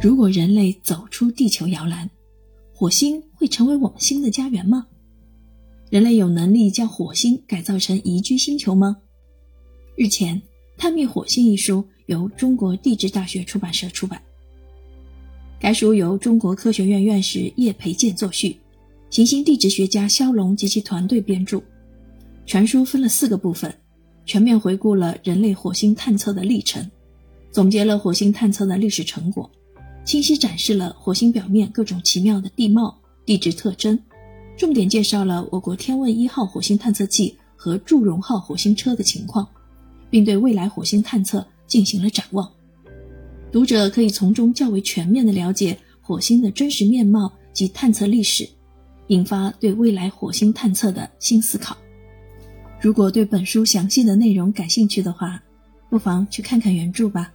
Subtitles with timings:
[0.00, 2.10] 如果人类走出地球摇篮，
[2.74, 4.86] 火星会成为我们新的家园吗？
[5.90, 8.96] 人类有能力将火星改造成宜居星球吗？
[9.94, 10.36] 日前，
[10.76, 14.20] 《探秘火星》一书由中国地质大学出版社出版，
[15.60, 18.56] 该书由中国科学院院士叶培建作序，
[19.10, 21.62] 行星地质学家肖龙及其团队编著。
[22.46, 23.72] 全书分了四个部分，
[24.26, 26.90] 全面回顾了人类火星探测的历程，
[27.52, 29.48] 总结了火星探测的历史成果。
[30.04, 33.96] 清晰展示了火星表面各种奇妙的地貌、地质特征，
[34.56, 39.46] 重点介绍了我国天问一号火星探测器和祝融号火星车的情况，
[40.10, 42.50] 并对未来火星探测进行了展望。
[43.52, 48.48] 读者可以从中较为全面地了解火星的真实面貌及探测历史，
[49.06, 51.76] 引发对未来火星探测的新思考。
[52.80, 55.40] 如果对本书详细的内容感兴趣的话，
[55.88, 57.32] 不妨去看看原著吧。